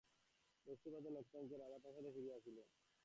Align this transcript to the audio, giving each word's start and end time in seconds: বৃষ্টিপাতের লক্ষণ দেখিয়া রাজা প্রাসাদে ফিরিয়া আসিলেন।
বৃষ্টিপাতের 0.67 1.11
লক্ষণ 1.11 1.41
দেখিয়া 1.41 1.59
রাজা 1.59 1.77
প্রাসাদে 1.83 2.09
ফিরিয়া 2.15 2.35
আসিলেন। 2.37 2.67